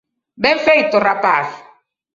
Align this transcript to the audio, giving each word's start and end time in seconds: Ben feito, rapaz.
Ben 0.43 0.57
feito, 0.67 0.95
rapaz. 1.09 1.47